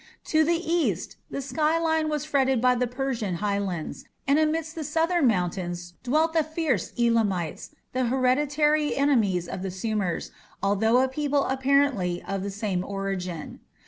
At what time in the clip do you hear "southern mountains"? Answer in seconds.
4.83-5.93